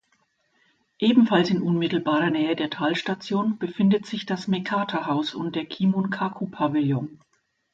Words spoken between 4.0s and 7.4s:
sich das Mekata-Haus und der Kimun-kaku-Pavillon.